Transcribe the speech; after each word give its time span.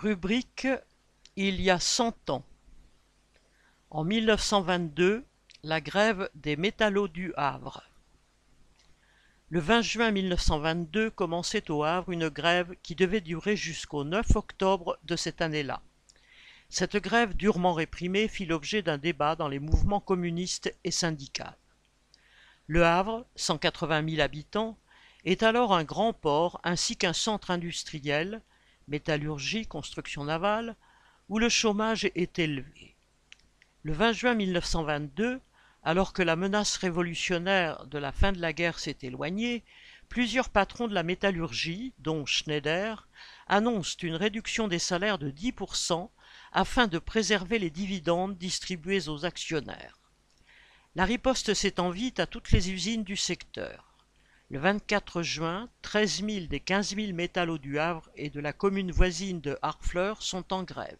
Rubrique 0.00 0.68
Il 1.34 1.60
y 1.60 1.70
a 1.70 1.80
cent 1.80 2.30
ans. 2.30 2.44
En 3.90 4.04
1922, 4.04 5.24
la 5.64 5.80
grève 5.80 6.30
des 6.36 6.54
métallos 6.54 7.08
du 7.08 7.32
Havre. 7.36 7.82
Le 9.50 9.58
20 9.58 9.82
juin 9.82 10.10
1922 10.12 11.10
commençait 11.10 11.68
au 11.68 11.82
Havre 11.82 12.12
une 12.12 12.28
grève 12.28 12.76
qui 12.84 12.94
devait 12.94 13.20
durer 13.20 13.56
jusqu'au 13.56 14.04
9 14.04 14.36
octobre 14.36 15.00
de 15.02 15.16
cette 15.16 15.42
année-là. 15.42 15.82
Cette 16.68 16.98
grève 16.98 17.34
durement 17.34 17.72
réprimée 17.72 18.28
fit 18.28 18.46
l'objet 18.46 18.82
d'un 18.82 18.98
débat 18.98 19.34
dans 19.34 19.48
les 19.48 19.58
mouvements 19.58 19.98
communistes 19.98 20.72
et 20.84 20.92
syndicaux. 20.92 21.42
Le 22.68 22.84
Havre, 22.84 23.26
180 23.34 24.10
000 24.10 24.22
habitants, 24.22 24.78
est 25.24 25.42
alors 25.42 25.74
un 25.74 25.82
grand 25.82 26.12
port 26.12 26.60
ainsi 26.62 26.96
qu'un 26.96 27.12
centre 27.12 27.50
industriel, 27.50 28.42
métallurgie, 28.88 29.66
construction 29.66 30.24
navale, 30.24 30.76
où 31.28 31.38
le 31.38 31.48
chômage 31.48 32.10
est 32.14 32.38
élevé. 32.38 32.96
Le 33.82 33.92
20 33.92 34.12
juin 34.12 34.34
1922, 34.34 35.40
alors 35.82 36.12
que 36.12 36.22
la 36.22 36.36
menace 36.36 36.76
révolutionnaire 36.76 37.86
de 37.86 37.98
la 37.98 38.12
fin 38.12 38.32
de 38.32 38.40
la 38.40 38.52
guerre 38.52 38.78
s'est 38.78 38.98
éloignée, 39.02 39.64
plusieurs 40.08 40.48
patrons 40.48 40.88
de 40.88 40.94
la 40.94 41.02
métallurgie, 41.02 41.92
dont 41.98 42.26
Schneider, 42.26 43.08
annoncent 43.46 43.98
une 44.02 44.16
réduction 44.16 44.68
des 44.68 44.78
salaires 44.78 45.18
de 45.18 45.30
10% 45.30 46.10
afin 46.52 46.86
de 46.86 46.98
préserver 46.98 47.58
les 47.58 47.70
dividendes 47.70 48.36
distribués 48.36 49.08
aux 49.08 49.24
actionnaires. 49.24 49.98
La 50.94 51.04
riposte 51.04 51.54
s'étend 51.54 51.90
vite 51.90 52.20
à 52.20 52.26
toutes 52.26 52.50
les 52.50 52.70
usines 52.70 53.04
du 53.04 53.16
secteur. 53.16 53.87
Le 54.50 54.58
24 54.60 55.22
juin, 55.22 55.68
13 55.82 56.24
000 56.24 56.46
des 56.46 56.60
15 56.60 56.96
000 56.96 57.12
métallos 57.12 57.58
du 57.58 57.78
Havre 57.78 58.08
et 58.16 58.30
de 58.30 58.40
la 58.40 58.54
commune 58.54 58.90
voisine 58.90 59.42
de 59.42 59.58
Harfleur 59.60 60.22
sont 60.22 60.54
en 60.54 60.62
grève. 60.62 60.96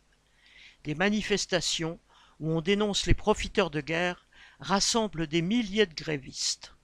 Des 0.84 0.94
manifestations, 0.94 1.98
où 2.40 2.50
on 2.50 2.60
dénonce 2.60 3.06
les 3.06 3.14
profiteurs 3.14 3.70
de 3.70 3.80
guerre, 3.80 4.26
rassemblent 4.60 5.26
des 5.26 5.40
milliers 5.40 5.86
de 5.86 5.94
grévistes. 5.94 6.74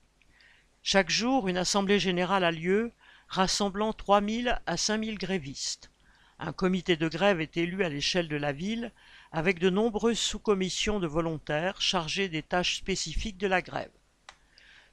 Chaque 0.81 1.11
jour, 1.11 1.47
une 1.47 1.57
assemblée 1.57 1.99
générale 1.99 2.43
a 2.43 2.51
lieu, 2.51 2.91
rassemblant 3.27 3.93
3 3.93 4.23
000 4.23 4.55
à 4.65 4.75
5 4.75 5.05
000 5.05 5.17
grévistes. 5.17 5.91
Un 6.39 6.51
comité 6.51 6.97
de 6.97 7.07
grève 7.07 7.41
est 7.41 7.57
élu 7.57 7.83
à 7.83 7.89
l'échelle 7.89 8.27
de 8.27 8.37
la 8.37 8.53
ville, 8.53 8.91
avec 9.31 9.59
de 9.59 9.69
nombreuses 9.69 10.17
sous-commissions 10.17 10.99
de 10.99 11.05
volontaires 11.05 11.79
chargées 11.79 12.27
des 12.27 12.41
tâches 12.41 12.77
spécifiques 12.77 13.37
de 13.37 13.45
la 13.45 13.61
grève. 13.61 13.91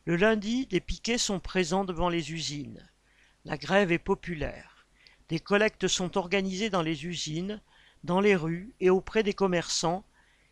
Le 0.04 0.16
lundi, 0.16 0.66
des 0.66 0.80
piquets 0.80 1.16
sont 1.16 1.38
présents 1.38 1.84
devant 1.84 2.08
les 2.08 2.32
usines. 2.32 2.88
La 3.44 3.56
grève 3.56 3.92
est 3.92 4.00
populaire. 4.00 4.84
Des 5.28 5.38
collectes 5.38 5.86
sont 5.86 6.18
organisées 6.18 6.70
dans 6.70 6.82
les 6.82 7.06
usines, 7.06 7.60
dans 8.02 8.20
les 8.20 8.34
rues 8.34 8.74
et 8.80 8.90
auprès 8.90 9.22
des 9.22 9.32
commerçants, 9.32 10.04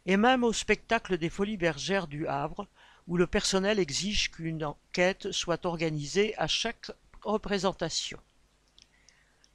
et 0.07 0.17
même 0.17 0.45
au 0.45 0.53
spectacle 0.53 1.19
des 1.19 1.29
Folies 1.29 1.57
Bergères 1.57 2.07
du 2.07 2.29
Havre, 2.29 2.69
où 3.09 3.17
le 3.17 3.27
personnel 3.27 3.81
exige 3.81 4.31
qu'une 4.31 4.65
enquête 4.65 5.33
soit 5.33 5.67
organisée 5.67 6.39
à 6.39 6.47
chaque 6.47 6.93
représentation. 7.23 8.21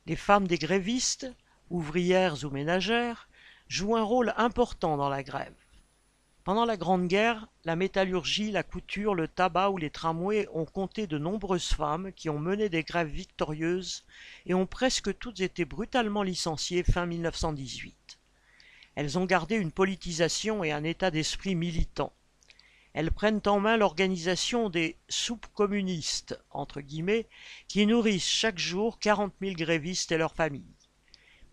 Les 0.07 0.17
femmes 0.17 0.47
des 0.47 0.57
grévistes, 0.57 1.31
ouvrières 1.69 2.43
ou 2.43 2.49
ménagères, 2.49 3.29
jouent 3.69 3.95
un 3.95 4.03
rôle 4.03 4.33
important 4.35 4.97
dans 4.97 5.09
la 5.09 5.23
grève. 5.23 5.55
Pendant 6.45 6.65
la 6.65 6.77
Grande 6.77 7.07
Guerre, 7.07 7.47
la 7.63 7.75
métallurgie, 7.75 8.51
la 8.51 8.61
couture, 8.61 9.15
le 9.15 9.27
tabac 9.27 9.71
ou 9.71 9.77
les 9.77 9.89
tramways 9.89 10.47
ont 10.53 10.65
compté 10.65 11.07
de 11.07 11.17
nombreuses 11.17 11.73
femmes 11.73 12.13
qui 12.13 12.29
ont 12.29 12.37
mené 12.37 12.69
des 12.69 12.83
grèves 12.83 13.09
victorieuses 13.09 14.05
et 14.45 14.53
ont 14.53 14.67
presque 14.67 15.17
toutes 15.17 15.39
été 15.39 15.65
brutalement 15.65 16.21
licenciées 16.21 16.83
fin 16.83 17.07
1918. 17.07 18.19
Elles 18.93 19.17
ont 19.17 19.25
gardé 19.25 19.55
une 19.55 19.71
politisation 19.71 20.63
et 20.63 20.71
un 20.71 20.83
état 20.83 21.09
d'esprit 21.09 21.55
militant. 21.55 22.13
Elles 22.93 23.11
prennent 23.11 23.41
en 23.47 23.59
main 23.59 23.75
l'organisation 23.75 24.69
des 24.69 24.97
soupes 25.09 25.47
communistes, 25.55 26.39
entre 26.51 26.79
guillemets, 26.79 27.27
qui 27.67 27.87
nourrissent 27.87 28.29
chaque 28.29 28.59
jour 28.59 28.99
40 28.99 29.33
000 29.41 29.55
grévistes 29.55 30.11
et 30.11 30.17
leurs 30.19 30.35
familles. 30.35 30.61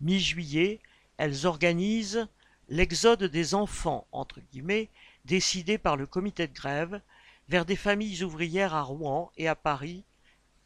Mi-juillet, 0.01 0.81
elles 1.17 1.47
organisent 1.47 2.27
l'exode 2.69 3.23
des 3.23 3.55
enfants, 3.55 4.07
entre 4.11 4.39
guillemets, 4.51 4.89
décidé 5.25 5.77
par 5.77 5.97
le 5.97 6.05
comité 6.05 6.47
de 6.47 6.53
grève, 6.53 7.01
vers 7.49 7.65
des 7.65 7.75
familles 7.75 8.23
ouvrières 8.23 8.73
à 8.73 8.81
Rouen 8.81 9.31
et 9.37 9.47
à 9.47 9.55
Paris, 9.55 10.03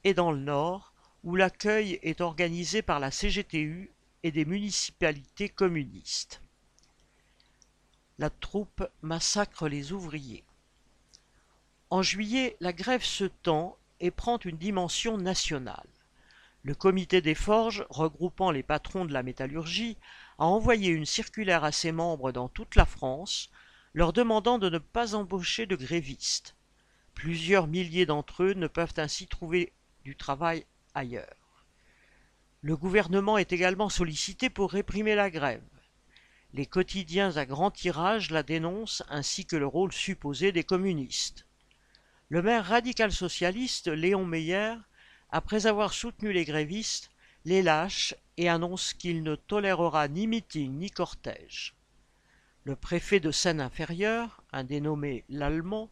et 0.03 0.13
dans 0.13 0.31
le 0.31 0.39
Nord, 0.39 0.93
où 1.23 1.35
l'accueil 1.35 1.99
est 2.03 2.21
organisé 2.21 2.81
par 2.81 2.99
la 2.99 3.11
CGTU 3.11 3.91
et 4.23 4.31
des 4.31 4.45
municipalités 4.45 5.49
communistes. 5.49 6.41
La 8.19 8.29
troupe 8.29 8.87
massacre 9.01 9.67
les 9.67 9.91
ouvriers. 9.91 10.43
En 11.89 12.01
juillet, 12.01 12.57
la 12.59 12.73
grève 12.73 13.03
se 13.03 13.25
tend 13.25 13.77
et 13.99 14.11
prend 14.11 14.39
une 14.39 14.57
dimension 14.57 15.17
nationale. 15.17 15.87
Le 16.63 16.75
comité 16.75 17.21
des 17.21 17.35
forges, 17.35 17.85
regroupant 17.89 18.51
les 18.51 18.63
patrons 18.63 19.05
de 19.05 19.13
la 19.13 19.23
métallurgie, 19.23 19.97
a 20.37 20.45
envoyé 20.45 20.89
une 20.89 21.05
circulaire 21.05 21.63
à 21.63 21.71
ses 21.71 21.91
membres 21.91 22.31
dans 22.31 22.47
toute 22.47 22.75
la 22.75 22.85
France, 22.85 23.49
leur 23.93 24.13
demandant 24.13 24.59
de 24.59 24.69
ne 24.69 24.77
pas 24.77 25.15
embaucher 25.15 25.65
de 25.65 25.75
grévistes. 25.75 26.55
Plusieurs 27.13 27.67
milliers 27.67 28.05
d'entre 28.05 28.43
eux 28.43 28.53
ne 28.53 28.67
peuvent 28.67 28.93
ainsi 28.97 29.27
trouver 29.27 29.73
du 30.03 30.15
travail 30.15 30.65
ailleurs. 30.93 31.65
Le 32.61 32.77
gouvernement 32.77 33.37
est 33.37 33.53
également 33.53 33.89
sollicité 33.89 34.49
pour 34.49 34.71
réprimer 34.71 35.15
la 35.15 35.29
grève. 35.29 35.63
Les 36.53 36.65
quotidiens 36.65 37.35
à 37.37 37.45
grand 37.45 37.71
tirage 37.71 38.29
la 38.29 38.43
dénoncent 38.43 39.03
ainsi 39.09 39.45
que 39.45 39.55
le 39.55 39.67
rôle 39.67 39.91
supposé 39.91 40.51
des 40.51 40.63
communistes. 40.63 41.45
Le 42.29 42.41
maire 42.41 42.65
radical-socialiste 42.65 43.87
Léon 43.87 44.25
Meyer, 44.25 44.75
après 45.29 45.65
avoir 45.65 45.93
soutenu 45.93 46.31
les 46.33 46.45
grévistes, 46.45 47.09
les 47.47 47.61
lâche 47.61 48.13
et 48.35 48.49
annonce 48.49 48.93
qu'il 48.93 49.23
ne 49.23 49.35
tolérera 49.35 50.09
ni 50.09 50.27
meeting 50.27 50.79
ni 50.79 50.91
cortège. 50.91 51.75
Le 52.65 52.75
préfet 52.75 53.21
de 53.21 53.31
Seine-Inférieure, 53.31 54.43
un 54.51 54.65
dénommé 54.65 55.23
l'Allemand, 55.29 55.89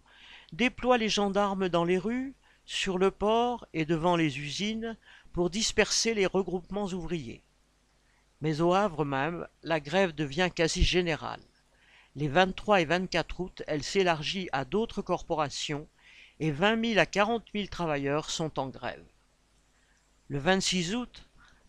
déploie 0.51 0.97
les 0.97 1.07
gendarmes 1.07 1.69
dans 1.69 1.85
les 1.85 1.97
rues, 1.97 2.33
sur 2.65 2.97
le 2.97 3.09
port 3.09 3.65
et 3.73 3.85
devant 3.85 4.17
les 4.17 4.37
usines 4.37 4.97
pour 5.31 5.49
disperser 5.49 6.13
les 6.13 6.25
regroupements 6.25 6.87
ouvriers. 6.87 7.41
Mais 8.41 8.59
au 8.59 8.73
Havre 8.73 9.05
même, 9.05 9.47
la 9.63 9.79
grève 9.79 10.13
devient 10.13 10.49
quasi 10.53 10.83
générale. 10.83 11.45
Les 12.17 12.27
23 12.27 12.81
et 12.81 12.85
24 12.85 13.39
août, 13.39 13.63
elle 13.67 13.83
s'élargit 13.83 14.49
à 14.51 14.65
d'autres 14.65 15.01
corporations 15.01 15.87
et 16.41 16.51
20 16.51 16.85
000 16.85 16.99
à 16.99 17.05
40 17.05 17.45
000 17.53 17.67
travailleurs 17.67 18.29
sont 18.29 18.59
en 18.59 18.67
grève. 18.67 19.05
Le 20.27 20.39
26 20.39 20.95
août, 20.95 21.24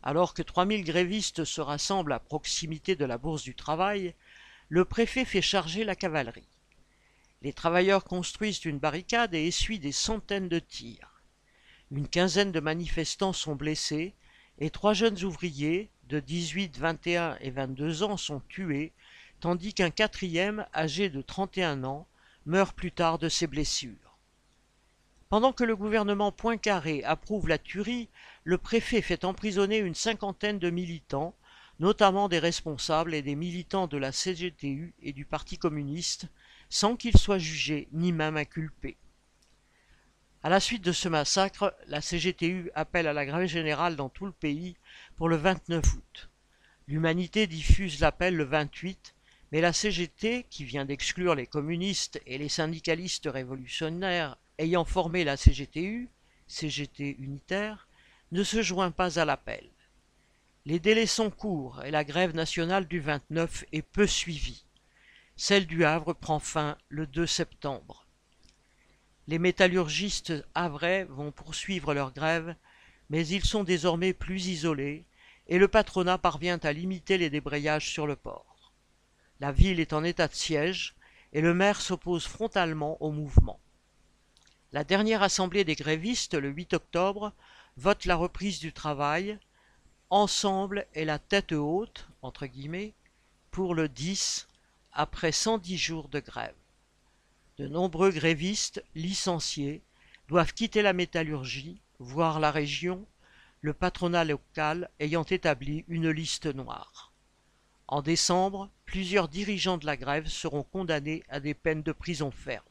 alors 0.07 0.35
que 0.35 0.43
3000 0.43 0.85
grévistes 0.85 1.45
se 1.45 1.61
rassemblent 1.61 2.13
à 2.13 2.21
proximité 2.21 2.95
de 2.95 3.05
la 3.05 3.19
Bourse 3.19 3.43
du 3.43 3.57
Travail, 3.57 4.15
le 4.69 4.85
préfet 4.85 5.25
fait 5.25 5.43
charger 5.43 5.83
la 5.83 5.97
cavalerie. 5.97 6.47
Les 7.43 7.53
travailleurs 7.53 8.05
construisent 8.05 8.65
une 8.65 8.79
barricade 8.79 9.35
et 9.35 9.49
essuient 9.49 9.81
des 9.81 9.91
centaines 9.91 10.49
de 10.49 10.61
tirs. 10.61 11.25
Une 11.91 12.07
quinzaine 12.07 12.53
de 12.53 12.61
manifestants 12.61 13.33
sont 13.33 13.57
blessés 13.57 14.15
et 14.61 14.71
trois 14.71 14.93
jeunes 14.93 15.25
ouvriers 15.25 15.91
de 16.05 16.21
18, 16.21 16.79
21 16.79 17.37
et 17.41 17.51
22 17.51 18.05
ans 18.05 18.17
sont 18.17 18.43
tués, 18.49 18.93
tandis 19.41 19.75
qu'un 19.75 19.91
quatrième, 19.91 20.67
âgé 20.73 21.11
de 21.11 21.21
31 21.21 21.83
ans, 21.83 22.07
meurt 22.45 22.77
plus 22.77 22.93
tard 22.93 23.19
de 23.19 23.29
ses 23.29 23.49
blessures. 23.49 24.16
Pendant 25.29 25.53
que 25.53 25.65
le 25.65 25.75
gouvernement 25.75 26.31
Poincaré 26.31 27.03
approuve 27.03 27.49
la 27.49 27.59
tuerie, 27.59 28.09
le 28.45 28.59
préfet 28.59 29.03
fait 29.03 29.25
emprisonner 29.25 29.79
une 29.79 29.97
cinquantaine 29.97 30.61
de 30.61 30.71
militants, 30.71 31.35
notamment 31.81 32.29
des 32.29 32.39
responsables 32.39 33.13
et 33.13 33.23
des 33.23 33.35
militants 33.35 33.89
de 33.89 33.97
la 33.97 34.13
CGTU 34.13 34.95
et 35.03 35.13
du 35.13 35.25
Parti 35.25 35.59
communiste, 35.59 36.29
sans 36.69 36.95
qu'ils 36.95 37.19
soient 37.19 37.39
jugés 37.39 37.89
ni 37.93 38.13
même 38.13 38.37
inculpés. 38.37 38.97
À 40.45 40.49
la 40.49 40.61
suite 40.61 40.85
de 40.85 40.93
ce 40.93 41.09
massacre, 41.09 41.75
la 41.89 42.01
CGTU 42.01 42.71
appelle 42.77 43.09
à 43.09 43.13
la 43.13 43.27
grève 43.27 43.49
générale 43.49 43.97
dans 43.97 44.09
tout 44.09 44.27
le 44.27 44.33
pays 44.33 44.77
pour 45.17 45.29
le 45.29 45.35
29 45.35 45.85
août. 45.93 46.31
L'Humanité 46.87 47.49
diffuse 47.49 47.99
l'appel 47.99 48.37
le 48.37 48.45
28, 48.45 49.17
mais 49.51 49.61
la 49.61 49.73
CGT, 49.73 50.47
qui 50.49 50.63
vient 50.65 50.85
d'exclure 50.85 51.35
les 51.35 51.49
communistes 51.49 52.21
et 52.27 52.39
les 52.39 52.49
syndicalistes 52.49 53.29
révolutionnaires 53.31 54.37
ayant 54.59 54.85
formé 54.85 55.25
la 55.25 55.37
CGTU, 55.37 56.11
CGT 56.47 57.17
unitaire, 57.19 57.89
ne 58.33 58.43
se 58.43 58.63
joint 58.63 58.91
pas 58.91 59.19
à 59.19 59.25
l'appel. 59.25 59.69
Les 60.65 60.81
délais 60.81 61.07
sont 61.07 61.31
courts 61.31 61.85
et 61.85 61.91
la 61.91 62.05
grève 62.05 62.35
nationale 62.35 62.89
du 62.89 63.01
29 63.01 63.65
est 63.73 63.83
peu 63.83 64.07
suivie. 64.07 64.65
Celle 65.37 65.67
du 65.67 65.85
Havre 65.85 66.13
prend 66.13 66.39
fin 66.39 66.77
le 66.89 67.07
2 67.07 67.27
septembre. 67.27 68.07
Les 69.29 69.39
métallurgistes 69.39 70.33
havrais 70.55 71.05
vont 71.05 71.31
poursuivre 71.31 71.95
leur 71.95 72.13
grève, 72.13 72.55
mais 73.11 73.27
ils 73.27 73.45
sont 73.45 73.65
désormais 73.65 74.13
plus 74.13 74.47
isolés 74.47 75.07
et 75.49 75.59
le 75.59 75.69
patronat 75.69 76.19
parvient 76.19 76.59
à 76.63 76.73
limiter 76.73 77.19
les 77.19 77.31
débrayages 77.31 77.89
sur 77.89 78.07
le 78.07 78.17
port. 78.17 78.73
La 79.39 79.53
ville 79.53 79.81
est 79.81 79.93
en 79.93 80.03
état 80.03 80.29
de 80.29 80.35
siège 80.35 80.97
et 81.33 81.41
le 81.41 81.55
maire 81.55 81.81
s'oppose 81.81 82.27
frontalement 82.27 83.01
au 83.03 83.13
mouvement. 83.13 83.61
La 84.77 84.85
dernière 84.85 85.23
assemblée 85.23 85.65
des 85.65 85.75
grévistes, 85.75 86.35
le 86.35 86.51
8 86.51 86.75
octobre, 86.75 87.33
vote 87.79 88.05
la 88.05 88.15
reprise 88.15 88.59
du 88.59 88.75
travail. 88.75 89.39
Ensemble 90.11 90.87
et 90.93 91.07
la 91.07 91.19
tête 91.19 91.53
haute, 91.53 92.07
entre 92.21 92.45
guillemets, 92.45 92.93
pour 93.51 93.75
le 93.75 93.89
10, 93.89 94.47
après 94.93 95.33
110 95.33 95.79
jours 95.79 96.09
de 96.11 96.21
grève. 96.21 96.55
De 97.57 97.67
nombreux 97.67 98.11
grévistes, 98.11 98.85
licenciés, 98.95 99.81
doivent 100.29 100.53
quitter 100.53 100.83
la 100.83 100.93
métallurgie, 100.93 101.81
voire 101.99 102.39
la 102.39 102.51
région, 102.51 103.07
le 103.63 103.73
patronat 103.73 104.25
local 104.25 104.91
ayant 105.01 105.25
établi 105.25 105.87
une 105.89 106.11
liste 106.11 106.55
noire. 106.55 107.13
En 107.89 108.03
décembre, 108.03 108.69
plusieurs 108.85 109.29
dirigeants 109.29 109.79
de 109.79 109.87
la 109.87 109.97
grève 109.97 110.27
seront 110.27 110.65
condamnés 110.65 111.23
à 111.31 111.41
des 111.41 111.55
peines 111.55 111.83
de 111.83 111.93
prison 111.93 112.31
ferme. 112.31 112.63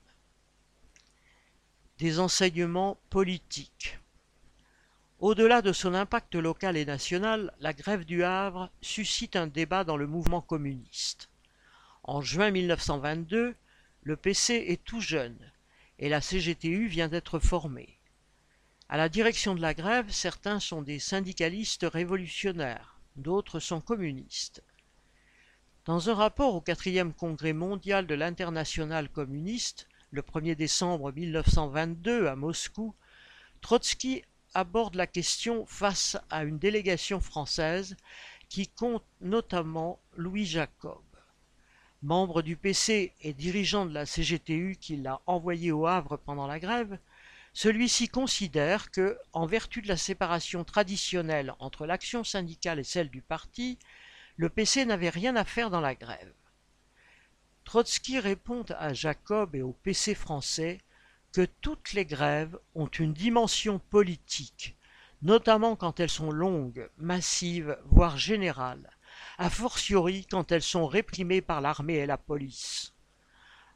Des 1.97 2.19
enseignements 2.19 2.97
politiques. 3.09 3.99
Au-delà 5.19 5.61
de 5.61 5.71
son 5.71 5.93
impact 5.93 6.35
local 6.35 6.75
et 6.75 6.83
national, 6.83 7.53
la 7.61 7.71
grève 7.71 8.03
du 8.03 8.25
Havre 8.25 8.69
suscite 8.81 9.37
un 9.37 9.47
débat 9.47 9.85
dans 9.85 9.95
le 9.95 10.05
mouvement 10.05 10.41
communiste. 10.41 11.29
En 12.03 12.19
juin 12.19 12.51
1922, 12.51 13.55
le 14.03 14.15
PC 14.17 14.65
est 14.67 14.83
tout 14.83 14.99
jeune 14.99 15.39
et 15.97 16.09
la 16.09 16.19
CGTU 16.19 16.87
vient 16.87 17.07
d'être 17.07 17.39
formée. 17.39 17.97
À 18.89 18.97
la 18.97 19.07
direction 19.07 19.55
de 19.55 19.61
la 19.61 19.73
grève, 19.73 20.11
certains 20.11 20.59
sont 20.59 20.81
des 20.81 20.99
syndicalistes 20.99 21.87
révolutionnaires, 21.89 22.99
d'autres 23.15 23.61
sont 23.61 23.79
communistes. 23.79 24.61
Dans 25.85 26.09
un 26.09 26.13
rapport 26.13 26.55
au 26.55 26.61
quatrième 26.61 27.13
congrès 27.13 27.53
mondial 27.53 28.05
de 28.05 28.15
l'internationale 28.15 29.07
communiste, 29.07 29.87
le 30.11 30.21
1er 30.21 30.55
décembre 30.55 31.11
1922 31.11 32.27
à 32.27 32.35
Moscou, 32.35 32.95
Trotsky 33.61 34.23
aborde 34.53 34.95
la 34.95 35.07
question 35.07 35.65
face 35.65 36.17
à 36.29 36.43
une 36.43 36.59
délégation 36.59 37.19
française 37.19 37.97
qui 38.47 38.67
compte 38.67 39.03
notamment 39.21 39.99
Louis 40.15 40.45
Jacob. 40.45 41.03
Membre 42.01 42.41
du 42.41 42.55
PC 42.55 43.13
et 43.21 43.33
dirigeant 43.33 43.85
de 43.85 43.93
la 43.93 44.05
CGTU 44.05 44.77
qui 44.79 44.97
l'a 44.97 45.21
envoyé 45.25 45.71
au 45.71 45.87
Havre 45.87 46.17
pendant 46.17 46.47
la 46.47 46.59
grève, 46.59 46.99
celui-ci 47.53 48.09
considère 48.09 48.91
que, 48.91 49.17
en 49.33 49.45
vertu 49.45 49.81
de 49.81 49.87
la 49.87 49.97
séparation 49.97 50.63
traditionnelle 50.63 51.53
entre 51.59 51.85
l'action 51.85 52.23
syndicale 52.23 52.79
et 52.79 52.83
celle 52.83 53.09
du 53.09 53.21
parti, 53.21 53.79
le 54.35 54.49
PC 54.49 54.85
n'avait 54.85 55.09
rien 55.09 55.35
à 55.35 55.45
faire 55.45 55.69
dans 55.69 55.81
la 55.81 55.95
grève. 55.95 56.33
Trotsky 57.65 58.19
répond 58.19 58.63
à 58.77 58.93
Jacob 58.93 59.55
et 59.55 59.63
au 59.63 59.73
PC 59.73 60.13
français 60.13 60.79
que 61.33 61.45
toutes 61.61 61.93
les 61.93 62.05
grèves 62.05 62.57
ont 62.75 62.87
une 62.87 63.11
dimension 63.11 63.79
politique, 63.79 64.77
notamment 65.23 65.75
quand 65.75 65.99
elles 65.99 66.11
sont 66.11 66.31
longues, 66.31 66.87
massives, 66.97 67.77
voire 67.85 68.17
générales, 68.17 68.91
a 69.39 69.49
fortiori 69.49 70.27
quand 70.27 70.51
elles 70.51 70.61
sont 70.61 70.85
réprimées 70.85 71.41
par 71.41 71.59
l'armée 71.59 71.95
et 71.95 72.05
la 72.05 72.19
police. 72.19 72.93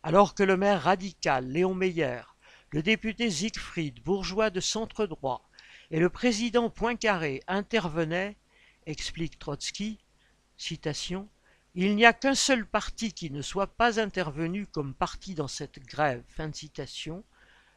Alors 0.03 0.35
que 0.35 0.44
le 0.44 0.56
maire 0.56 0.83
radical 0.83 1.50
Léon 1.50 1.74
Meyer, 1.74 2.21
le 2.69 2.83
député 2.83 3.30
Siegfried, 3.30 4.03
bourgeois 4.03 4.51
de 4.51 4.59
centre 4.59 5.07
droit, 5.07 5.50
et 5.89 6.00
le 6.00 6.09
président 6.09 6.69
Poincaré 6.69 7.42
intervenaient, 7.47 8.38
explique 8.85 9.39
Trotsky, 9.39 10.00
Citation 10.57 11.27
Il 11.75 11.95
n'y 11.95 12.06
a 12.06 12.13
qu'un 12.13 12.33
seul 12.33 12.66
parti 12.66 13.13
qui 13.13 13.30
ne 13.30 13.44
soit 13.44 13.68
pas 13.68 14.00
intervenu 14.00 14.66
comme 14.66 14.95
parti 14.95 15.36
dans 15.36 15.48
cette 15.48 15.80
grève. 15.80 16.24
Fin 16.27 16.51
citation. 16.51 17.24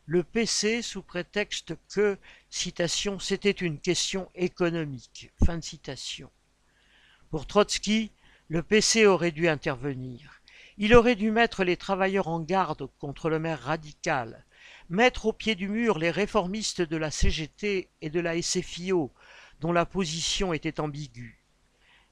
Le 0.06 0.25
PC 0.25 0.81
sous 0.81 1.03
prétexte 1.03 1.75
que, 1.93 2.17
citation, 2.49 3.19
c'était 3.19 3.50
une 3.50 3.79
question 3.79 4.31
économique. 4.35 5.31
Pour 7.31 7.47
Trotsky, 7.47 8.12
le 8.49 8.62
PC 8.62 9.05
aurait 9.05 9.31
dû 9.31 9.47
intervenir. 9.47 10.41
Il 10.79 10.94
aurait 10.94 11.15
dû 11.15 11.31
mettre 11.31 11.62
les 11.62 11.77
travailleurs 11.77 12.29
en 12.29 12.41
garde 12.41 12.89
contre 12.99 13.29
le 13.29 13.39
maire 13.39 13.61
radical, 13.61 14.47
mettre 14.89 15.27
au 15.27 15.35
pied 15.35 15.55
du 15.55 15.69
mur 15.69 15.99
les 15.99 16.11
réformistes 16.11 16.81
de 16.81 16.97
la 16.97 17.11
CGT 17.11 17.91
et 18.00 18.11
de 18.11 18.21
la 18.21 18.41
SFIO, 18.41 19.12
dont 19.61 19.73
la 19.73 19.85
position 19.85 20.55
était 20.55 20.81
ambiguë. 20.81 21.42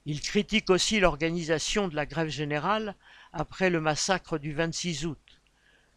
Il 0.07 0.23
critique 0.23 0.71
aussi 0.71 0.99
l'organisation 0.99 1.87
de 1.87 1.95
la 1.95 2.07
grève 2.07 2.31
générale 2.31 2.95
après 3.33 3.69
le 3.69 3.81
massacre 3.81 4.39
du 4.39 4.55
26 4.55 5.07
août. 5.07 5.41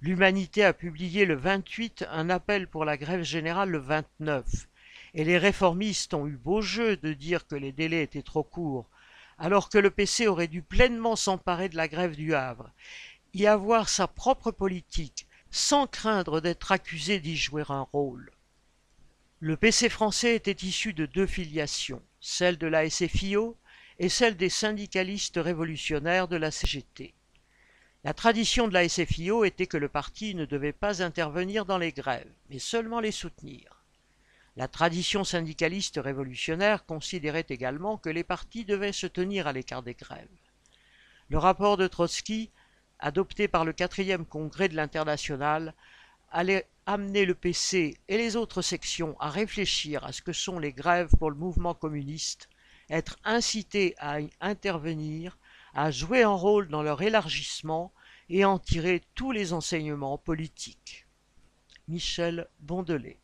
L'Humanité 0.01 0.65
a 0.65 0.73
publié 0.73 1.25
le 1.25 1.35
28 1.35 2.05
un 2.09 2.29
appel 2.29 2.67
pour 2.67 2.83
la 2.83 2.97
grève 2.97 3.23
générale 3.23 3.69
le 3.69 3.77
29, 3.77 4.45
et 5.13 5.23
les 5.23 5.37
réformistes 5.37 6.13
ont 6.13 6.27
eu 6.27 6.35
beau 6.35 6.61
jeu 6.61 6.97
de 6.97 7.13
dire 7.13 7.47
que 7.47 7.55
les 7.55 7.71
délais 7.71 8.03
étaient 8.03 8.21
trop 8.21 8.43
courts, 8.43 8.89
alors 9.37 9.69
que 9.69 9.77
le 9.77 9.89
PC 9.89 10.27
aurait 10.27 10.49
dû 10.49 10.61
pleinement 10.61 11.15
s'emparer 11.15 11.69
de 11.69 11.77
la 11.77 11.87
grève 11.87 12.17
du 12.17 12.35
Havre, 12.35 12.69
y 13.33 13.47
avoir 13.47 13.87
sa 13.87 14.07
propre 14.07 14.51
politique, 14.51 15.27
sans 15.49 15.87
craindre 15.87 16.41
d'être 16.41 16.73
accusé 16.73 17.19
d'y 17.19 17.37
jouer 17.37 17.63
un 17.69 17.87
rôle. 17.93 18.31
Le 19.39 19.55
PC 19.55 19.87
français 19.87 20.35
était 20.35 20.65
issu 20.65 20.93
de 20.93 21.05
deux 21.05 21.27
filiations, 21.27 22.01
celle 22.19 22.57
de 22.57 22.67
la 22.67 22.89
SFIO 22.89 23.57
et 23.99 24.09
celle 24.09 24.35
des 24.35 24.49
syndicalistes 24.49 25.39
révolutionnaires 25.41 26.27
de 26.27 26.35
la 26.35 26.51
CGT. 26.51 27.13
La 28.03 28.13
tradition 28.13 28.67
de 28.67 28.73
la 28.73 28.89
SFIO 28.89 29.45
était 29.45 29.67
que 29.67 29.77
le 29.77 29.87
parti 29.87 30.35
ne 30.35 30.45
devait 30.45 30.73
pas 30.73 31.01
intervenir 31.01 31.65
dans 31.65 31.77
les 31.77 31.93
grèves, 31.93 32.33
mais 32.49 32.59
seulement 32.59 32.99
les 32.99 33.11
soutenir. 33.11 33.83
La 34.55 34.67
tradition 34.67 35.23
syndicaliste 35.23 35.99
révolutionnaire 36.03 36.85
considérait 36.85 37.45
également 37.49 37.97
que 37.97 38.09
les 38.09 38.23
partis 38.23 38.65
devaient 38.65 38.91
se 38.91 39.07
tenir 39.07 39.47
à 39.47 39.53
l'écart 39.53 39.83
des 39.83 39.93
grèves. 39.93 40.27
Le 41.29 41.37
rapport 41.37 41.77
de 41.77 41.87
Trotsky, 41.87 42.51
adopté 42.99 43.47
par 43.47 43.65
le 43.65 43.73
quatrième 43.73 44.25
congrès 44.25 44.69
de 44.69 44.75
l'Internationale, 44.75 45.73
allait 46.29 46.67
amener 46.85 47.25
le 47.25 47.35
PC 47.35 47.97
et 48.07 48.17
les 48.17 48.35
autres 48.35 48.61
sections 48.61 49.15
à 49.19 49.29
réfléchir 49.29 50.03
à 50.03 50.11
ce 50.11 50.21
que 50.21 50.33
sont 50.33 50.59
les 50.59 50.73
grèves 50.73 51.15
pour 51.17 51.31
le 51.31 51.37
mouvement 51.37 51.73
communiste 51.73 52.49
être 52.89 53.17
incités 53.23 53.95
à 53.97 54.21
y 54.21 54.29
intervenir, 54.41 55.37
à 55.73 55.91
jouer 55.91 56.23
un 56.23 56.33
rôle 56.33 56.67
dans 56.67 56.83
leur 56.83 57.01
élargissement 57.01 57.93
et 58.29 58.45
en 58.45 58.59
tirer 58.59 59.01
tous 59.15 59.31
les 59.31 59.53
enseignements 59.53 60.17
politiques. 60.17 61.07
Michel 61.87 62.47
Bondelet 62.59 63.22